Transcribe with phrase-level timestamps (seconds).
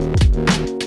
[0.00, 0.79] Thank you.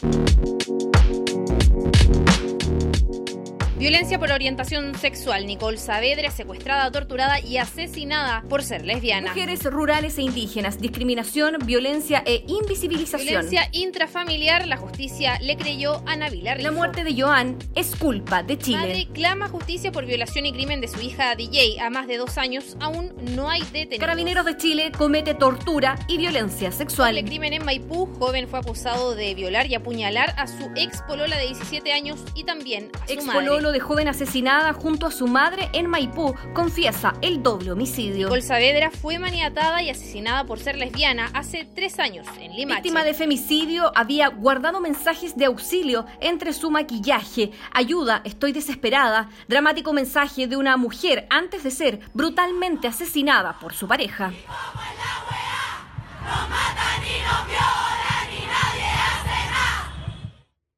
[3.83, 5.45] Violencia por orientación sexual.
[5.45, 9.31] Nicole Saavedra secuestrada, torturada y asesinada por ser lesbiana.
[9.31, 13.27] Mujeres rurales e indígenas, discriminación, violencia e invisibilización.
[13.27, 14.67] Violencia intrafamiliar.
[14.67, 16.69] La justicia le creyó a Navila Rijo.
[16.69, 18.77] La muerte de Joan es culpa de Chile.
[18.77, 21.81] Madre clama justicia por violación y crimen de su hija DJ.
[21.81, 23.99] A más de dos años aún no hay detenidos.
[23.99, 27.17] Carabineros de Chile comete tortura y violencia sexual.
[27.17, 28.05] El crimen en Maipú.
[28.17, 32.45] Joven fue acusado de violar y apuñalar a su ex polola de 17 años y
[32.45, 33.72] también a su Ex madre.
[33.73, 38.27] De joven asesinada junto a su madre en Maipú confiesa el doble homicidio.
[38.27, 42.81] Nicole Saavedra fue maniatada y asesinada por ser lesbiana hace tres años en Limache.
[42.81, 47.51] Víctima de femicidio, había guardado mensajes de auxilio entre su maquillaje.
[47.73, 49.29] Ayuda, estoy desesperada.
[49.47, 54.31] Dramático mensaje de una mujer antes de ser brutalmente asesinada por su pareja.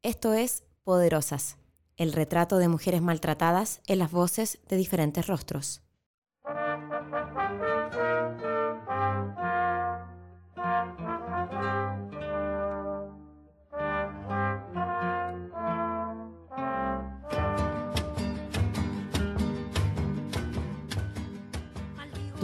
[0.02, 1.58] Esto es Poderosas,
[1.98, 5.81] el retrato de mujeres maltratadas en las voces de diferentes rostros.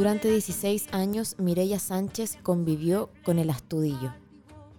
[0.01, 4.13] Durante 16 años, Mireya Sánchez convivió con el Astudillo,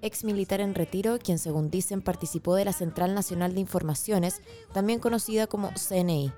[0.03, 4.99] ex militar en retiro, quien según dicen participó de la Central Nacional de Informaciones, también
[4.99, 6.33] conocida como CNI.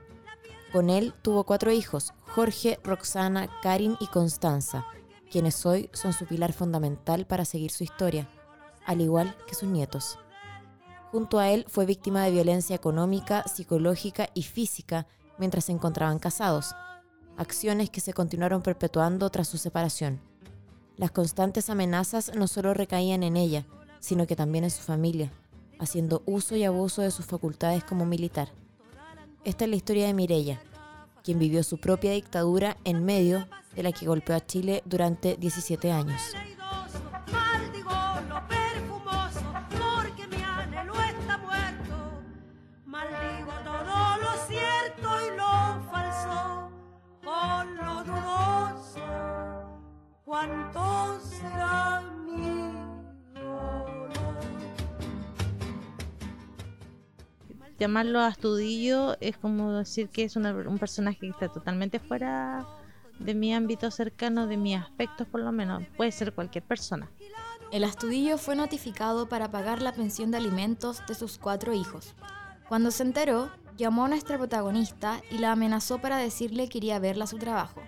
[0.73, 4.87] Con él tuvo cuatro hijos, Jorge, Roxana, Karin y Constanza,
[5.31, 8.29] quienes hoy son su pilar fundamental para seguir su historia,
[8.85, 10.19] al igual que sus nietos.
[11.11, 15.07] Junto a él fue víctima de violencia económica, psicológica y física
[15.39, 16.75] mientras se encontraban casados,
[17.37, 20.21] acciones que se continuaron perpetuando tras su separación.
[20.97, 23.65] Las constantes amenazas no solo recaían en ella,
[23.99, 25.33] sino que también en su familia,
[25.81, 28.51] haciendo uso y abuso de sus facultades como militar.
[29.45, 30.61] Esta es la historia de Mirella,
[31.25, 35.91] quien vivió su propia dictadura en medio de la que golpeó a Chile durante 17
[35.91, 36.21] años.
[57.79, 62.67] Llamarlo Astudillo es como decir que es una- un personaje que está totalmente fuera
[63.19, 65.85] de mi ámbito cercano, de mis aspectos por lo menos.
[65.97, 67.09] Puede ser cualquier persona.
[67.73, 72.15] El astudillo fue notificado para pagar la pensión de alimentos de sus cuatro hijos.
[72.69, 77.01] Cuando se enteró, llamó a nuestra protagonista y la amenazó para decirle que iría a
[77.01, 77.83] verla a su trabajo.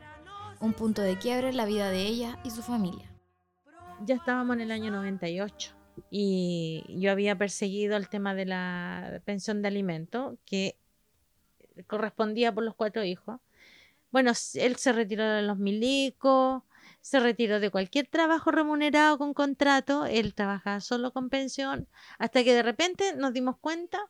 [0.60, 3.12] Un punto de quiebre en la vida de ella y su familia.
[4.04, 5.75] Ya estábamos en el año 98
[6.10, 10.76] y yo había perseguido el tema de la pensión de alimento que
[11.86, 13.40] correspondía por los cuatro hijos.
[14.10, 16.62] Bueno, él se retiró de los milicos,
[17.00, 22.54] se retiró de cualquier trabajo remunerado con contrato, él trabajaba solo con pensión, hasta que
[22.54, 24.00] de repente nos dimos cuenta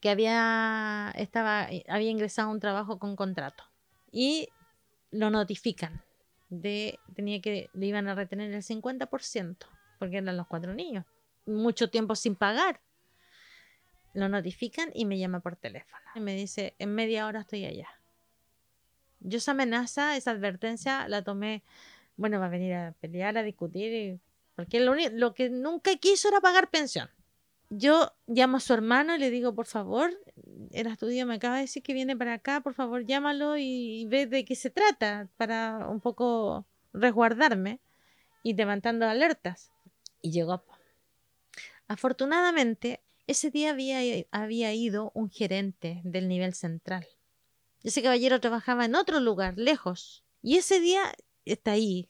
[0.00, 3.64] que había, estaba, había ingresado a un trabajo con contrato
[4.12, 4.48] y
[5.10, 6.02] lo notifican
[6.48, 9.56] de tenía que le iban a retener el 50%
[9.98, 11.04] porque eran los cuatro niños
[11.46, 12.80] mucho tiempo sin pagar
[14.14, 17.88] lo notifican y me llama por teléfono y me dice en media hora estoy allá
[19.20, 21.62] yo esa amenaza esa advertencia la tomé
[22.16, 24.20] bueno va a venir a pelear a discutir y-
[24.54, 27.10] porque lo, uni- lo que nunca quiso era pagar pensión
[27.68, 30.12] yo llamo a su hermano y le digo, por favor,
[30.70, 34.26] el estudio me acaba de decir que viene para acá, por favor, llámalo y ve
[34.26, 37.80] de qué se trata para un poco resguardarme
[38.44, 39.72] y levantando alertas.
[40.22, 40.62] Y llegó.
[41.88, 47.06] Afortunadamente, ese día había, había ido un gerente del nivel central.
[47.82, 50.24] Ese caballero trabajaba en otro lugar, lejos.
[50.42, 51.12] Y ese día
[51.44, 52.08] está ahí,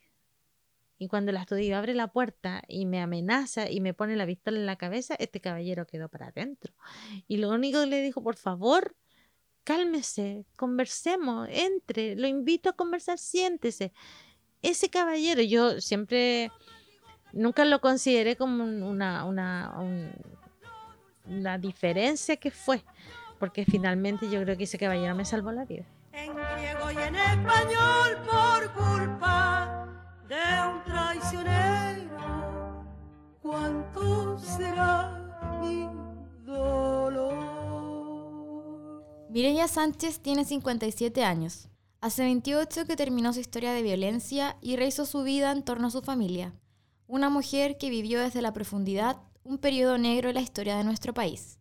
[0.98, 4.58] y cuando el estudio abre la puerta y me amenaza y me pone la pistola
[4.58, 6.72] en la cabeza, este caballero quedó para adentro.
[7.28, 8.96] Y lo único que le dijo, por favor,
[9.64, 13.92] cálmese, conversemos, entre, lo invito a conversar, siéntese.
[14.62, 16.50] Ese caballero, yo siempre,
[17.36, 20.12] nunca lo consideré como un- una, una, un-
[21.28, 22.82] una diferencia que fue,
[23.38, 25.84] porque finalmente yo creo que ese caballero me salvó la vida.
[26.12, 29.86] En griego y en español por culpa
[30.28, 30.36] de
[30.70, 32.84] un traicionero.
[33.42, 35.88] ¿Cuánto será mi
[36.44, 37.36] dolor?
[39.30, 41.68] Mireya Sánchez tiene 57 años.
[42.00, 45.90] Hace 28 que terminó su historia de violencia y rehizo su vida en torno a
[45.90, 46.52] su familia.
[47.08, 51.14] Una mujer que vivió desde la profundidad un periodo negro en la historia de nuestro
[51.14, 51.60] país.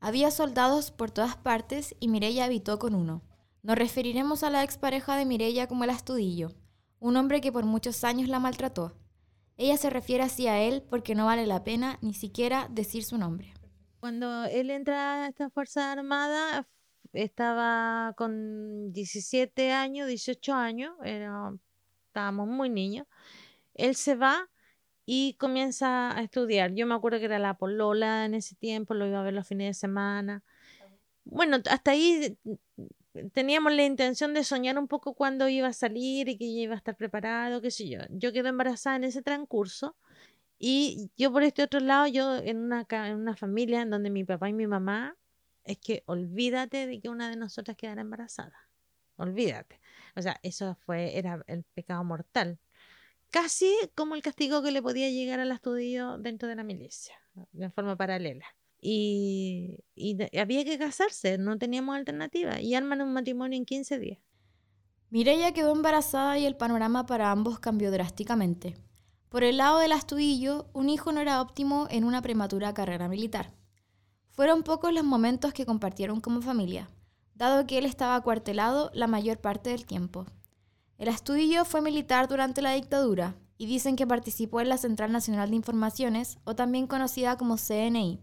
[0.00, 3.22] Había soldados por todas partes y Mirella habitó con uno.
[3.62, 6.50] Nos referiremos a la expareja de Mirella como el Astudillo,
[6.98, 8.96] un hombre que por muchos años la maltrató.
[9.56, 13.18] Ella se refiere así a él porque no vale la pena ni siquiera decir su
[13.18, 13.54] nombre.
[14.00, 16.66] Cuando él entra a esta Fuerza Armada,
[17.12, 21.54] estaba con 17 años, 18 años, era,
[22.08, 23.06] estábamos muy niños.
[23.74, 24.50] Él se va
[25.06, 26.74] y comienza a estudiar.
[26.74, 29.46] Yo me acuerdo que era la polola en ese tiempo, lo iba a ver los
[29.46, 30.42] fines de semana.
[31.24, 32.36] Bueno, hasta ahí
[33.32, 36.76] teníamos la intención de soñar un poco cuando iba a salir y que iba a
[36.76, 38.00] estar preparado, qué sé yo.
[38.10, 39.96] Yo quedé embarazada en ese transcurso
[40.58, 44.24] y yo por este otro lado, yo en una, en una familia en donde mi
[44.24, 45.16] papá y mi mamá,
[45.64, 48.68] es que olvídate de que una de nosotras quedara embarazada.
[49.16, 49.80] Olvídate.
[50.16, 52.58] O sea, eso fue, era el pecado mortal.
[53.32, 57.16] Casi como el castigo que le podía llegar al estudio dentro de la milicia,
[57.50, 58.46] de forma paralela
[58.82, 59.78] y,
[60.38, 64.18] había que casarse, no teníamos alternativa y arman un matrimonio en 15 días.
[65.08, 68.74] Mireya quedó embarazada y el panorama para ambos cambió drásticamente.
[69.28, 73.54] Por el lado del astudillo, un hijo no era óptimo en una prematura carrera militar.
[74.30, 76.90] Fueron pocos los momentos que compartieron como familia,
[77.34, 80.26] dado que él estaba acuartelado la mayor parte del tiempo.
[81.02, 85.50] El astudillo fue militar durante la dictadura y dicen que participó en la Central Nacional
[85.50, 88.20] de Informaciones, o también conocida como CNI,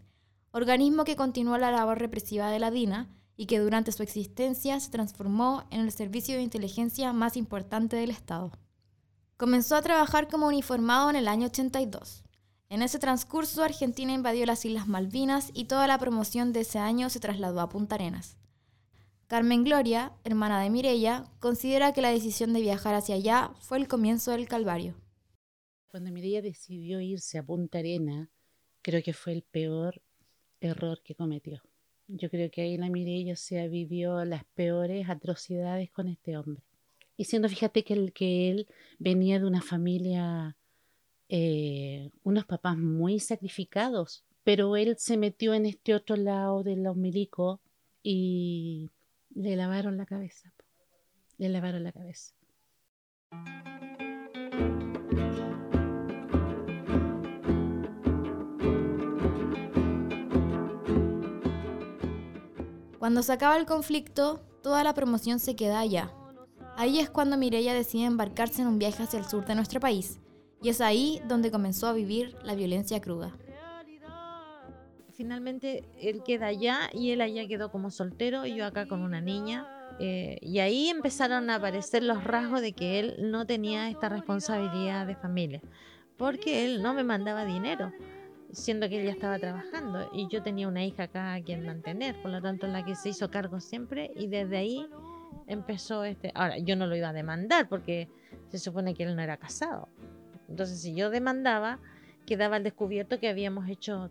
[0.52, 4.92] organismo que continuó la labor represiva de la DINA y que durante su existencia se
[4.92, 8.50] transformó en el servicio de inteligencia más importante del Estado.
[9.36, 12.24] Comenzó a trabajar como uniformado en el año 82.
[12.70, 17.10] En ese transcurso, Argentina invadió las Islas Malvinas y toda la promoción de ese año
[17.10, 18.38] se trasladó a Punta Arenas.
[19.30, 23.88] Carmen Gloria, hermana de Mirella, considera que la decisión de viajar hacia allá fue el
[23.88, 24.96] comienzo del calvario.
[25.86, 28.30] Cuando Mirella decidió irse a Punta Arenas,
[28.82, 30.02] creo que fue el peor
[30.62, 31.62] error que cometió.
[32.08, 36.64] Yo creo que ahí la Mireia se vivió las peores atrocidades con este hombre.
[37.16, 38.68] Y siendo, fíjate que, el, que él
[38.98, 40.58] venía de una familia,
[41.28, 46.96] eh, unos papás muy sacrificados, pero él se metió en este otro lado de los
[46.96, 47.60] milicos
[48.02, 48.90] y
[49.30, 50.54] le lavaron la cabeza.
[51.38, 52.34] Le lavaron la cabeza.
[63.00, 66.14] Cuando se acaba el conflicto, toda la promoción se queda allá.
[66.76, 70.20] Ahí es cuando Mireia decide embarcarse en un viaje hacia el sur de nuestro país,
[70.62, 73.38] y es ahí donde comenzó a vivir la violencia cruda.
[75.20, 79.20] Finalmente él queda allá y él allá quedó como soltero y yo acá con una
[79.20, 79.68] niña.
[80.00, 85.06] Eh, y ahí empezaron a aparecer los rasgos de que él no tenía esta responsabilidad
[85.06, 85.62] de familia,
[86.16, 87.92] porque él no me mandaba dinero
[88.54, 92.16] siendo que él ya estaba trabajando y yo tenía una hija acá a quien mantener,
[92.22, 94.88] por lo tanto la que se hizo cargo siempre y desde ahí
[95.48, 98.08] empezó este, ahora yo no lo iba a demandar porque
[98.48, 99.90] se supone que él no era casado.
[100.48, 101.78] Entonces si yo demandaba,
[102.26, 104.10] quedaba al descubierto que habíamos hecho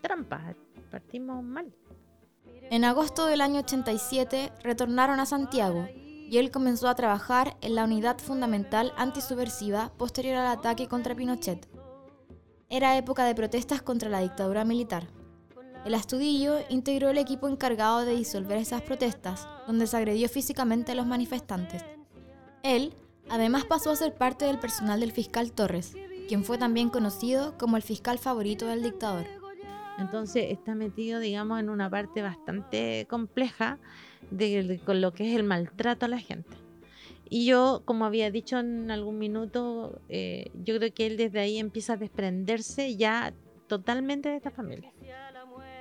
[0.00, 0.56] trampas,
[0.90, 1.72] partimos mal.
[2.70, 5.88] En agosto del año 87 retornaron a Santiago
[6.30, 11.68] y él comenzó a trabajar en la unidad fundamental antisubversiva posterior al ataque contra Pinochet.
[12.68, 15.08] Era época de protestas contra la dictadura militar.
[15.84, 20.94] El Astudillo integró el equipo encargado de disolver esas protestas, donde se agredió físicamente a
[20.94, 21.82] los manifestantes.
[22.62, 22.94] Él,
[23.28, 25.94] además, pasó a ser parte del personal del fiscal Torres,
[26.28, 29.39] quien fue también conocido como el fiscal favorito del dictador.
[30.00, 33.78] Entonces está metido, digamos, en una parte bastante compleja
[34.30, 36.56] de, con lo que es el maltrato a la gente.
[37.28, 41.58] Y yo, como había dicho en algún minuto, eh, yo creo que él desde ahí
[41.58, 43.32] empieza a desprenderse ya
[43.68, 44.92] totalmente de esta familia.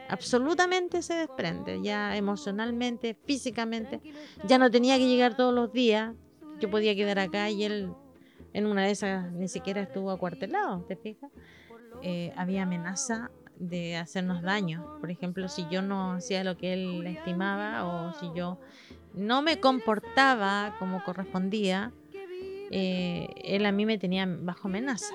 [0.09, 4.01] Absolutamente se desprende, ya emocionalmente, físicamente.
[4.47, 6.13] Ya no tenía que llegar todos los días.
[6.59, 7.93] Yo podía quedar acá y él
[8.53, 11.31] en una de esas ni siquiera estuvo acuartelado, ¿te fijas?
[12.01, 14.97] Eh, había amenaza de hacernos daño.
[14.99, 18.57] Por ejemplo, si yo no hacía lo que él estimaba o si yo
[19.13, 21.91] no me comportaba como correspondía,
[22.71, 25.13] eh, él a mí me tenía bajo amenaza.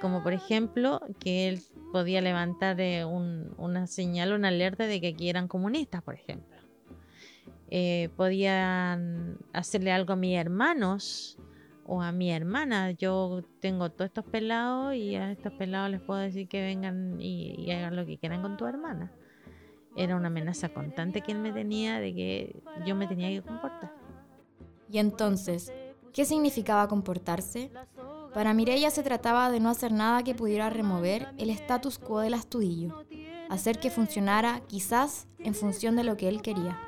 [0.00, 5.30] Como por ejemplo que él podía levantar eh, una señal, una alerta de que aquí
[5.30, 6.56] eran comunistas, por ejemplo.
[7.68, 11.38] Eh, podían hacerle algo a mis hermanos
[11.86, 12.90] o a mi hermana.
[12.92, 17.70] Yo tengo todos estos pelados y a estos pelados les puedo decir que vengan y
[17.70, 19.12] hagan lo que quieran con tu hermana
[19.96, 23.92] era una amenaza constante que él me tenía de que yo me tenía que comportar.
[24.90, 25.72] Y entonces,
[26.12, 27.72] ¿qué significaba comportarse?
[28.34, 32.34] Para Mirella se trataba de no hacer nada que pudiera remover el status quo del
[32.34, 33.04] astudillo,
[33.48, 36.78] hacer que funcionara quizás en función de lo que él quería.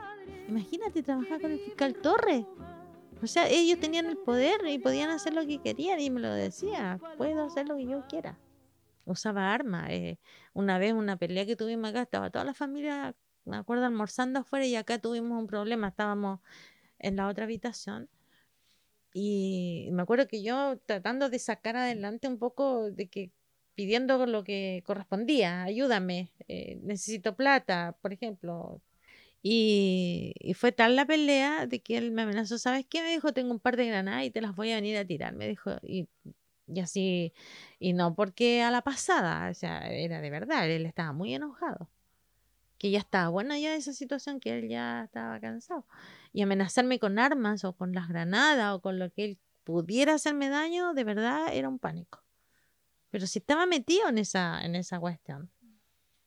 [0.46, 2.44] Imagínate trabajar con el fiscal Torres.
[3.22, 6.32] O sea, ellos tenían el poder y podían hacer lo que querían y me lo
[6.32, 8.38] decía, puedo hacer lo que yo quiera.
[9.04, 9.90] Usaba armas.
[9.90, 10.18] eh,
[10.52, 14.66] una vez una pelea que tuvimos acá, estaba toda la familia, me acuerdo, almorzando afuera
[14.66, 16.40] y acá tuvimos un problema, estábamos
[16.98, 18.08] en la otra habitación.
[19.12, 23.32] Y me acuerdo que yo tratando de sacar adelante un poco de que
[23.74, 28.82] pidiendo lo que correspondía, ayúdame, eh, necesito plata, por ejemplo,
[29.42, 33.02] y, y fue tal la pelea de que él me amenazó, ¿sabes qué?
[33.02, 35.34] Me dijo, tengo un par de granadas y te las voy a venir a tirar,
[35.34, 36.08] me dijo, y,
[36.66, 37.32] y así,
[37.78, 41.88] y no porque a la pasada, o sea, era de verdad, él estaba muy enojado,
[42.78, 45.86] que ya estaba buena ya esa situación, que él ya estaba cansado,
[46.32, 50.48] y amenazarme con armas o con las granadas o con lo que él pudiera hacerme
[50.48, 52.24] daño, de verdad era un pánico.
[53.10, 55.50] Pero si estaba metido en esa, en esa cuestión.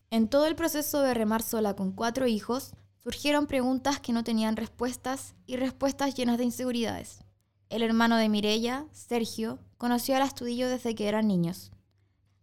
[0.09, 4.55] En todo el proceso de remar sola con cuatro hijos, surgieron preguntas que no tenían
[4.55, 7.23] respuestas y respuestas llenas de inseguridades.
[7.69, 11.71] El hermano de Mirella, Sergio, conoció al astudillo desde que eran niños.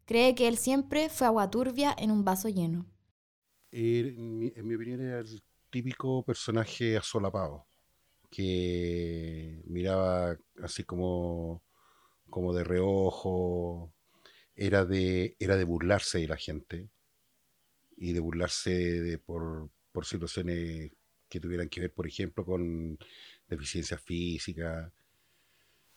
[0.06, 2.86] Cree que él siempre fue agua turbia en un vaso lleno.
[3.70, 7.66] En mi, en mi opinión era el típico personaje asolapado,
[8.30, 11.62] que miraba así como,
[12.30, 13.92] como de reojo,
[14.54, 16.88] era de, era de burlarse de la gente
[17.96, 20.92] y de burlarse de, por, por situaciones
[21.28, 22.99] que tuvieran que ver, por ejemplo, con
[23.49, 24.92] deficiencia física.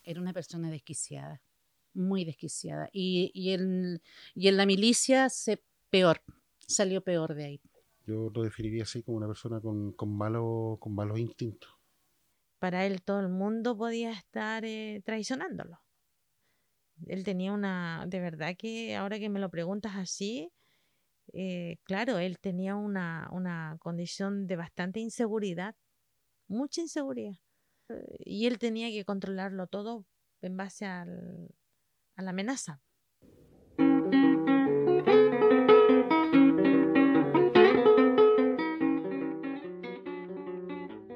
[0.04, 1.40] Era una persona desquiciada,
[1.94, 2.88] muy desquiciada.
[2.92, 4.02] Y, y, en,
[4.34, 6.22] y en la milicia se peor,
[6.66, 7.60] salió peor de ahí.
[8.06, 11.70] Yo lo definiría así como una persona con, con, malo- con malos instintos.
[12.58, 15.80] Para él todo el mundo podía estar eh, traicionándolo.
[17.06, 20.50] Él tenía una, de verdad que ahora que me lo preguntas así,
[21.32, 25.74] eh, claro, él tenía una, una condición de bastante inseguridad,
[26.48, 27.34] mucha inseguridad.
[27.88, 30.06] Eh, Y él tenía que controlarlo todo
[30.42, 31.48] en base al-
[32.16, 32.80] a la amenaza.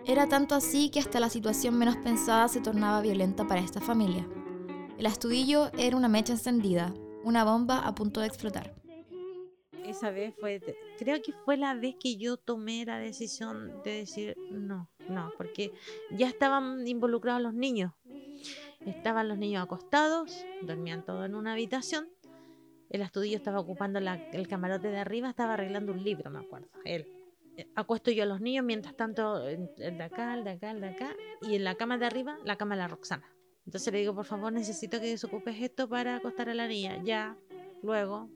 [0.06, 4.26] Era tanto así que hasta la situación menos pensada se tornaba violenta para esta familia.
[4.99, 6.94] El astudillo era una mecha encendida,
[7.25, 8.75] una bomba a punto de explotar.
[9.88, 10.61] Esa vez fue,
[10.99, 15.73] creo que fue la vez que yo tomé la decisión de decir no, no, porque
[16.11, 17.93] ya estaban involucrados los niños.
[18.85, 22.09] Estaban los niños acostados, dormían todos en una habitación.
[22.90, 26.69] El astudillo estaba ocupando la- el camarote de arriba, estaba arreglando un libro, me acuerdo.
[26.85, 27.07] Él.
[27.75, 30.88] Acuesto yo a los niños, mientras tanto, el de acá, el de acá, el de
[30.88, 33.25] acá, y en la cama de arriba, la cama de la Roxana.
[33.64, 37.02] Entonces le digo, por favor, necesito que desocupes esto para acostar a la niña.
[37.02, 37.37] Ya,
[37.83, 38.28] luego,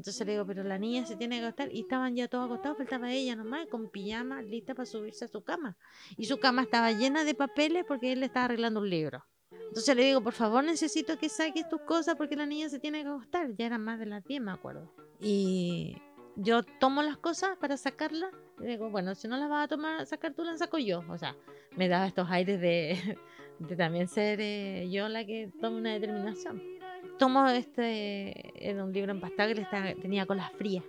[0.00, 1.70] entonces le digo, pero la niña se tiene que acostar.
[1.70, 5.44] Y estaban ya todos acostados, faltaba ella nomás, con pijama, lista para subirse a su
[5.44, 5.76] cama.
[6.16, 9.22] Y su cama estaba llena de papeles porque él le estaba arreglando un libro.
[9.50, 13.02] Entonces le digo, por favor, necesito que saques tus cosas porque la niña se tiene
[13.02, 13.54] que acostar.
[13.58, 14.90] Ya eran más de las 10, me acuerdo.
[15.20, 15.98] Y
[16.36, 18.32] yo tomo las cosas para sacarlas.
[18.58, 21.04] Y digo, bueno, si no las vas a tomar, sacar tú, las saco yo.
[21.10, 21.36] O sea,
[21.76, 23.18] me daba estos aires de,
[23.76, 26.79] también ser eh, yo la que tome una determinación
[27.18, 30.84] tomo este, era un libro empastado que estaba- tenía colas frías,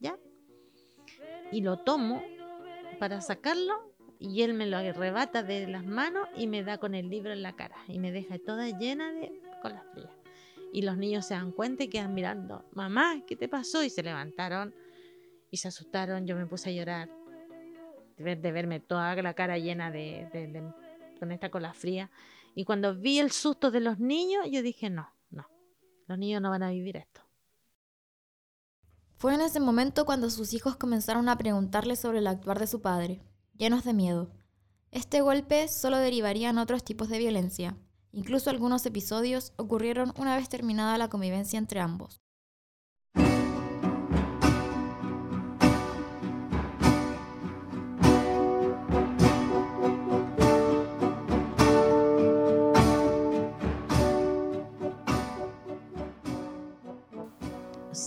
[0.00, 0.16] ¿ya?
[1.52, 2.22] Y lo tomo
[2.98, 7.08] para sacarlo y él me lo arrebata de las manos y me da con el
[7.10, 10.10] libro en la cara y me deja toda llena de colas frías.
[10.72, 13.82] Y los niños se dan cuenta y quedan mirando, mamá, ¿qué te pasó?
[13.84, 14.74] Y se levantaron
[15.50, 17.08] y se asustaron, yo me puse a llorar
[18.16, 20.62] de, de verme toda la cara llena de,
[21.18, 22.10] con esta cola fría.
[22.54, 25.10] Y cuando vi el susto de los niños, yo dije, no,
[26.06, 27.20] los niños no van a vivir esto.
[29.16, 32.82] Fue en ese momento cuando sus hijos comenzaron a preguntarle sobre el actuar de su
[32.82, 33.22] padre,
[33.56, 34.30] llenos de miedo.
[34.90, 37.76] Este golpe solo derivaría en otros tipos de violencia.
[38.12, 42.20] Incluso algunos episodios ocurrieron una vez terminada la convivencia entre ambos.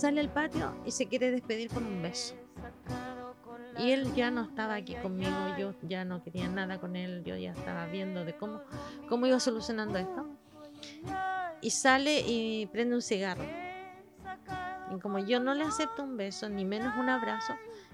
[0.00, 2.34] Sale al patio y se quiere despedir con un beso.
[3.76, 7.36] Y él ya no estaba aquí conmigo, yo ya no quería nada con él, yo
[7.36, 8.62] ya estaba viendo de cómo,
[9.10, 10.26] cómo iba solucionando esto.
[11.60, 13.44] Y sale y prende un cigarro.
[14.90, 17.52] Y como yo no le acepto un beso, ni menos un abrazo,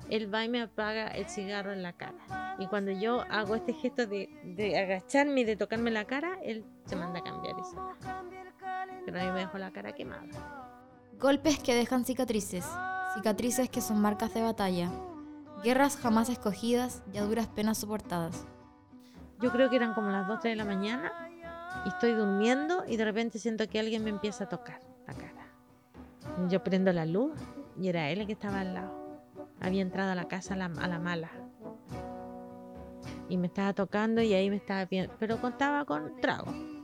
[0.09, 2.55] él va y me apaga el cigarro en la cara.
[2.61, 6.65] Y cuando yo hago este gesto de, de agacharme y de tocarme la cara, él
[6.85, 7.97] se manda a cambiar y se va.
[9.05, 10.76] pero a mí me dejó la cara quemada.
[11.19, 12.67] Golpes que dejan cicatrices,
[13.15, 14.91] cicatrices que son marcas de batalla,
[15.65, 18.45] guerras jamás escogidas y a duras penas soportadas.
[19.41, 21.11] Yo creo que eran como las 2 de la mañana
[21.87, 25.47] y estoy durmiendo y de repente siento que alguien me empieza a tocar la cara.
[26.51, 27.33] Yo prendo la luz
[27.81, 29.23] y era él el que estaba al lado.
[29.59, 31.31] Había entrado a la casa a la, a la mala.
[33.31, 35.15] Y me estaba tocando y ahí me estaba viendo.
[35.19, 36.76] Pero contaba con trago.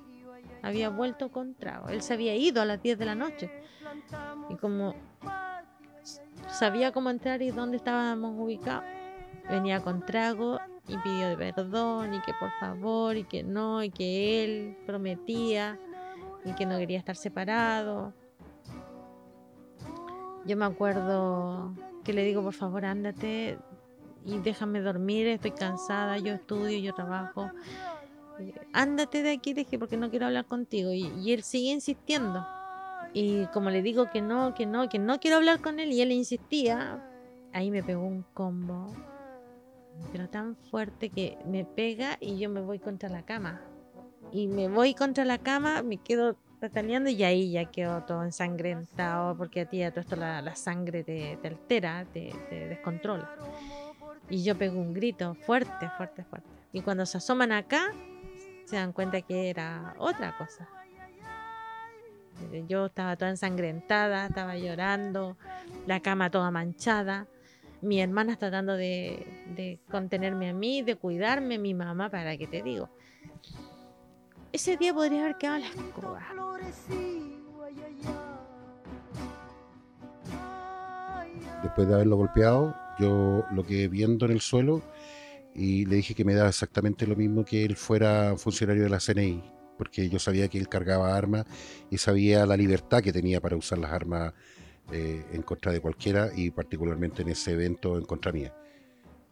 [0.63, 1.89] Había vuelto con trago.
[1.89, 3.51] Él se había ido a las 10 de la noche.
[4.49, 4.95] Y como
[6.49, 8.85] sabía cómo entrar y dónde estábamos ubicados,
[9.49, 14.45] venía con trago y pidió perdón y que por favor y que no y que
[14.45, 15.79] él prometía
[16.45, 18.13] y que no quería estar separado.
[20.45, 23.59] Yo me acuerdo que le digo por favor ándate
[24.25, 27.51] y déjame dormir, estoy cansada, yo estudio, yo trabajo.
[28.73, 30.93] Ándate de aquí, dije, porque no quiero hablar contigo.
[30.93, 32.47] Y, y él sigue insistiendo.
[33.15, 36.01] Y como le digo que no, que no, que no quiero hablar con él, y
[36.01, 37.03] él insistía,
[37.53, 38.91] ahí me pegó un combo,
[40.11, 43.61] pero tan fuerte que me pega y yo me voy contra la cama.
[44.33, 49.37] Y me voy contra la cama, me quedo pataleando y ahí ya quedo todo ensangrentado,
[49.37, 53.31] porque a ti ya todo esto la, sangre te, te altera, te, te descontrola.
[54.31, 56.49] Y yo pego un grito fuerte, fuerte, fuerte.
[56.73, 57.93] Y cuando se asoman acá,
[58.65, 60.69] se dan cuenta que era otra cosa.
[62.69, 65.37] Yo estaba toda ensangrentada, estaba llorando,
[65.87, 67.27] la cama toda manchada,
[67.83, 72.63] mi hermana tratando de, de contenerme a mí, de cuidarme, mi mamá, para qué te
[72.63, 72.89] digo.
[74.53, 76.23] Ese día podría haber quedado en la escoba.
[81.63, 84.83] Después de haberlo golpeado, yo lo quedé viendo en el suelo
[85.55, 89.01] y le dije que me daba exactamente lo mismo que él fuera funcionario de la
[89.01, 89.43] CNI,
[89.79, 91.45] porque yo sabía que él cargaba armas
[91.91, 94.33] y sabía la libertad que tenía para usar las armas
[94.93, 98.55] eh, en contra de cualquiera y particularmente en ese evento en contra mía.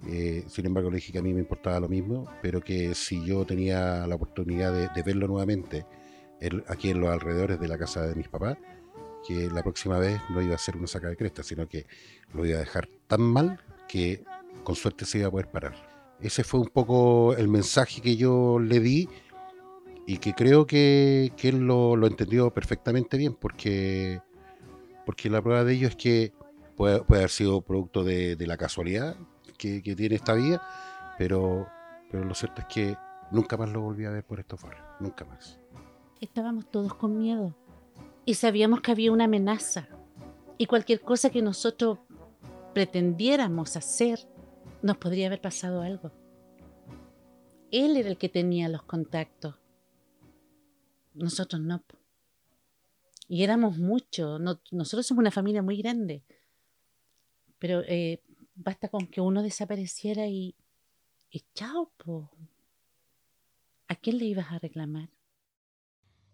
[0.08, 3.24] Eh, sin embargo, le dije que a mí me importaba lo mismo, pero que si
[3.24, 5.84] yo tenía la oportunidad de, de verlo nuevamente
[6.40, 8.56] él- aquí en los alrededores de la casa de mis papás,
[9.26, 11.86] que la próxima vez no iba a ser una saca de cresta, sino que
[12.32, 14.24] lo iba a dejar tan mal que
[14.64, 15.89] con suerte se iba a poder parar.
[16.22, 19.08] Ese fue un poco el mensaje que yo le di
[20.06, 24.20] y que creo que, que él lo, entendió perfectamente bien, porque,
[25.06, 26.32] porque la prueba de ello es que
[26.76, 29.16] puede, haber sido producto de, la casualidad
[29.56, 30.62] que, que tiene esta vida,
[31.16, 31.68] pero,
[32.10, 32.96] pero lo cierto es que
[33.30, 35.58] nunca más lo volví a ver por estos barrios, nunca más.
[36.20, 37.54] Estábamos todos con miedo
[38.26, 39.88] y sabíamos que había una amenaza
[40.58, 41.98] y cualquier cosa que nosotros
[42.74, 44.28] pretendiéramos hacer
[44.82, 46.10] nos podría haber pasado algo.
[47.70, 49.54] Él era el que tenía los contactos.
[51.14, 51.82] Nosotros no.
[53.28, 54.40] Y éramos muchos.
[54.40, 56.24] no- nosotros somos una familia muy grande.
[57.58, 58.22] Pero eh,
[58.54, 60.56] basta con que uno desapareciera y,
[61.30, 62.30] y chao, po.
[63.88, 65.10] ¿A quién le ibas a reclamar?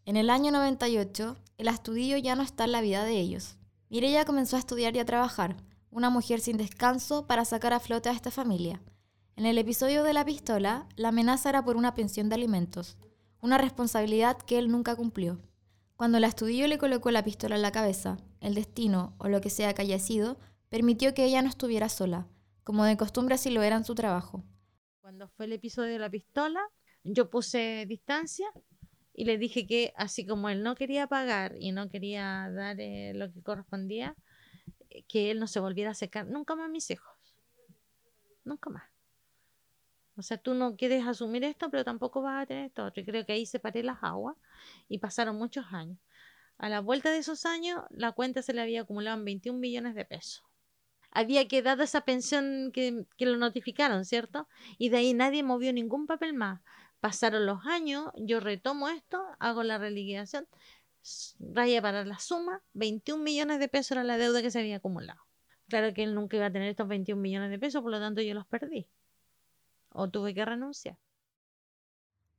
[0.04, 3.56] En el año 98, el astudillo ya no está en la vida de ellos.
[3.90, 5.56] Mireya comenzó a estudiar y a trabajar,
[5.96, 8.82] una mujer sin descanso para sacar a flote a esta familia.
[9.34, 12.98] En el episodio de la pistola, la amenaza era por una pensión de alimentos,
[13.40, 15.40] una responsabilidad que él nunca cumplió.
[15.96, 19.48] Cuando el astudillo le colocó la pistola en la cabeza, el destino, o lo que
[19.48, 22.28] sea que haya sido, permitió que ella no estuviera sola,
[22.62, 24.44] como de costumbre así lo era en su trabajo.
[25.00, 26.60] Cuando fue el episodio de la pistola,
[27.04, 28.46] yo puse distancia
[29.14, 33.12] y le dije que así como él no quería pagar y no quería dar eh,
[33.14, 34.14] lo que correspondía,
[35.08, 37.12] que él no se volviera a acercar nunca más mis hijos.
[38.44, 38.84] Nunca más.
[40.16, 43.02] O sea, tú no quieres asumir esto, pero tampoco vas a tener esto otro.
[43.02, 44.36] Y creo que ahí separé las aguas
[44.88, 45.98] y pasaron muchos años.
[46.58, 49.94] A la vuelta de esos años, la cuenta se le había acumulado en 21 millones
[49.94, 50.42] de pesos.
[51.10, 54.48] Había quedado esa pensión que, que lo notificaron, ¿cierto?
[54.78, 56.60] Y de ahí nadie movió ningún papel más.
[57.00, 60.48] Pasaron los años, yo retomo esto, hago la reliquidación,
[61.38, 65.20] raya para la suma, 21 millones de pesos era la deuda que se había acumulado.
[65.68, 68.22] Claro que él nunca iba a tener estos 21 millones de pesos, por lo tanto
[68.22, 68.88] yo los perdí.
[69.90, 70.98] O tuve que renunciar.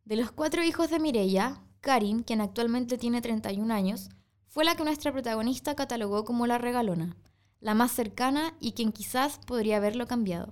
[0.06, 4.10] De los cuatro hijos de Mireya, Karin, quien actualmente tiene 31 años,
[4.48, 7.18] fue la que nuestra protagonista catalogó como la regalona,
[7.60, 10.50] la más cercana y quien quizás podría haberlo cambiado.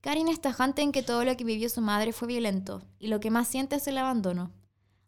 [0.00, 3.20] Karin es tajante en que todo lo que vivió su madre fue violento y lo
[3.20, 4.52] que más siente es el abandono.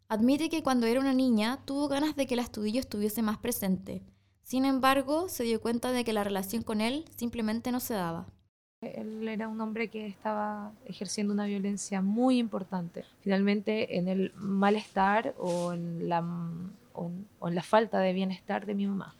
[0.07, 4.03] Admite que cuando era una niña tuvo ganas de que el astudillo estuviese más presente.
[4.43, 8.27] Sin embargo, se dio cuenta de que la relación con él simplemente no se daba.
[8.81, 13.03] Él era un hombre que estaba ejerciendo una violencia muy importante.
[13.21, 16.23] Finalmente, en el malestar o en la,
[16.93, 17.09] o
[17.47, 19.15] en, la falta de bienestar de mi mamá.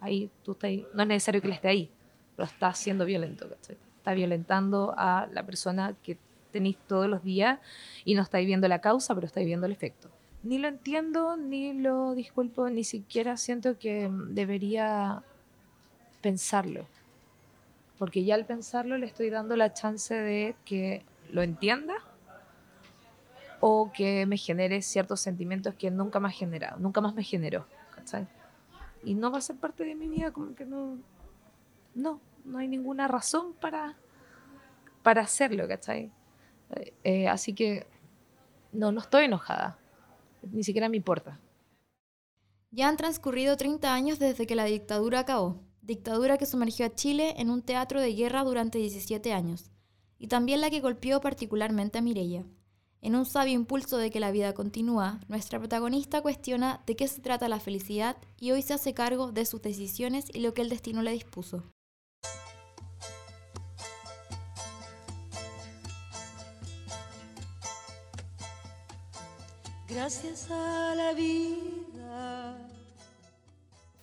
[0.00, 1.90] Ahí tú estás, no es necesario que él esté ahí,
[2.34, 3.46] pero está siendo violento.
[3.50, 3.76] ¿cachai?
[3.98, 6.16] Está violentando a la persona que
[6.52, 7.58] tenéis todos los días
[8.04, 10.10] y no estáis viendo la causa, pero estáis viendo el efecto.
[10.42, 15.22] Ni lo entiendo, ni lo disculpo, ni siquiera siento que debería
[16.20, 16.86] pensarlo.
[17.98, 21.94] Porque ya al pensarlo le estoy dando la chance de que lo entienda
[23.60, 27.64] o que me genere ciertos sentimientos que nunca más generado, nunca más me generó.
[27.94, 28.26] ¿cachai?
[29.04, 30.98] Y no va a ser parte de mi vida, como que no.
[31.94, 33.96] No, no hay ninguna razón para,
[35.02, 36.10] para hacerlo, ¿cachai?
[37.04, 37.86] Eh, así que
[38.72, 39.78] no, no estoy enojada.
[40.50, 41.38] Ni siquiera me importa.
[42.70, 47.34] Ya han transcurrido 30 años desde que la dictadura acabó, dictadura que sumergió a Chile
[47.36, 49.70] en un teatro de guerra durante 17 años,
[50.18, 52.46] y también la que golpeó particularmente a Mireia.
[53.02, 57.20] En un sabio impulso de que la vida continúa, nuestra protagonista cuestiona de qué se
[57.20, 60.68] trata la felicidad y hoy se hace cargo de sus decisiones y lo que el
[60.68, 61.64] destino le dispuso.
[69.94, 72.56] Gracias a la vida.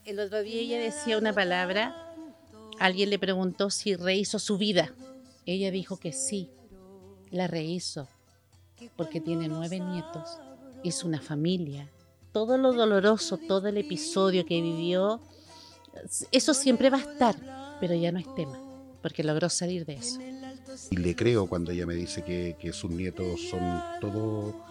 [0.06, 2.14] El otro día ella decía una palabra,
[2.80, 4.94] alguien le preguntó si rehizo su vida.
[5.46, 6.50] Ella dijo que sí,
[7.32, 8.08] la rehizo,
[8.96, 10.38] porque tiene nueve nietos,
[10.84, 11.90] hizo una familia.
[12.32, 15.20] Todo lo doloroso, todo el episodio que vivió,
[16.32, 18.60] eso siempre va a estar, pero ya no es tema,
[19.02, 20.20] porque logró salir de eso.
[20.92, 24.69] Y le creo cuando ella me dice que, que sus nietos son todo,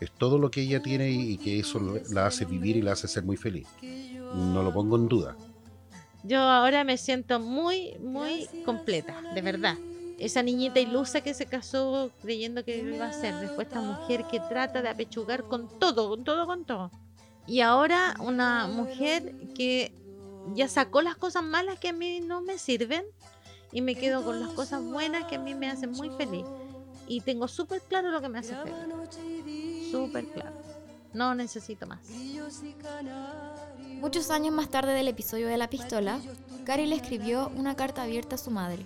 [0.00, 1.80] es todo lo que ella tiene y, que eso
[2.10, 3.66] la hace vivir y la hace ser muy feliz.
[3.82, 5.36] No lo pongo en duda.
[6.24, 9.76] Yo ahora me siento muy, muy completa, de verdad.
[10.18, 14.40] Esa niñita ilusa que se casó creyendo que iba a ser después esta mujer que
[14.40, 16.90] trata de apechugar con todo, con todo, con todo.
[17.46, 19.92] Y ahora una mujer que
[20.54, 23.04] ya sacó las cosas malas que a mí no me sirven
[23.72, 26.46] y me quedo con las cosas buenas que a mí me hacen muy feliz.
[27.06, 29.83] Y tengo súper claro lo que me hace feliz.
[29.90, 30.56] Súper claro.
[31.12, 32.00] No necesito más.
[34.00, 36.20] Muchos años más tarde del episodio de la pistola,
[36.64, 38.84] Cari le escribió una carta abierta a su madre.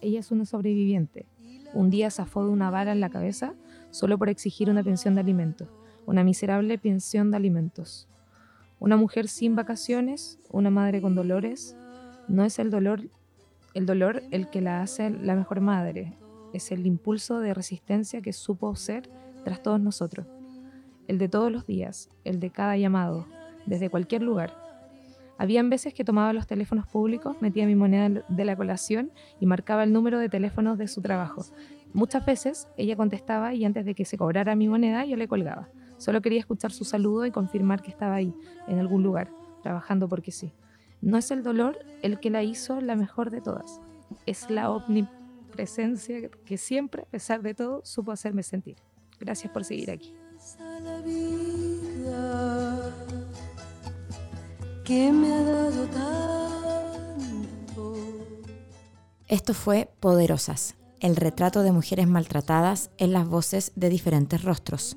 [0.00, 1.26] Ella es una sobreviviente.
[1.74, 3.54] Un día zafó de una vara en la cabeza
[3.90, 5.68] solo por exigir una pensión de alimentos,
[6.06, 8.08] una miserable pensión de alimentos.
[8.78, 11.76] Una mujer sin vacaciones, una madre con dolores,
[12.28, 13.08] no es el dolor
[13.74, 16.14] el dolor el que la hace la mejor madre,
[16.56, 19.08] es el impulso de resistencia que supo ser
[19.44, 20.26] tras todos nosotros,
[21.06, 23.26] el de todos los días, el de cada llamado,
[23.66, 24.56] desde cualquier lugar.
[25.38, 29.84] Habían veces que tomaba los teléfonos públicos, metía mi moneda de la colación y marcaba
[29.84, 31.44] el número de teléfonos de su trabajo.
[31.92, 35.68] Muchas veces ella contestaba y antes de que se cobrara mi moneda yo le colgaba.
[35.98, 38.34] Solo quería escuchar su saludo y confirmar que estaba ahí,
[38.66, 39.30] en algún lugar,
[39.62, 40.52] trabajando porque sí.
[41.02, 43.80] No es el dolor el que la hizo la mejor de todas,
[44.24, 45.15] es la omnipresencia
[45.56, 48.76] que siempre, a pesar de todo, supo hacerme sentir.
[49.18, 50.14] Gracias por seguir aquí.
[50.60, 52.92] a la vida
[54.84, 56.06] que me ha dado tanto.
[59.26, 64.96] Esto fue Poderosas, el retrato de mujeres maltratadas en las voces de diferentes rostros.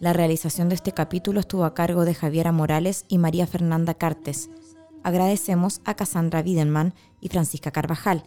[0.00, 4.50] La realización de este capítulo estuvo a cargo de Javiera Morales y María Fernanda Cartes.
[5.04, 8.24] Agradecemos a Cassandra Wiedenmann y Francisca Carvajal,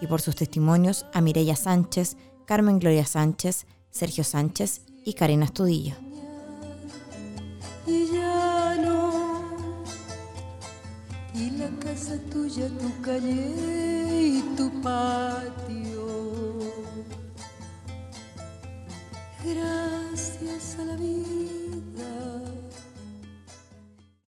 [0.00, 5.94] y por sus testimonios a Mireya Sánchez, Carmen Gloria Sánchez, Sergio Sánchez y Karina Estudillo.
[7.86, 9.10] y ya no.
[11.34, 13.54] Y la casa tuya, tu calle
[14.38, 16.58] y tu patio.
[19.44, 22.49] Gracias a la vida